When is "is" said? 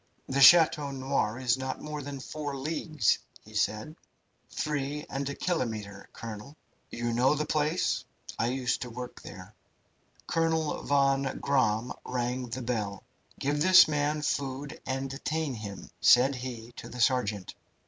1.37-1.59